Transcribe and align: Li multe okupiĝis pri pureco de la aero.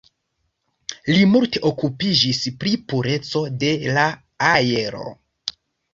Li 1.15 1.27
multe 1.33 1.61
okupiĝis 1.71 2.41
pri 2.63 2.73
pureco 2.93 3.45
de 3.65 3.73
la 3.99 4.07
aero. 4.49 5.05